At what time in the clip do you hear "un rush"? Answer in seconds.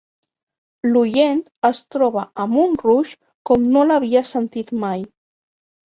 2.63-3.13